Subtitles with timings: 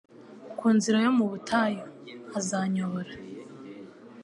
[0.57, 1.81] Ku nzira yo mu butayu
[2.37, 3.11] Azanyobora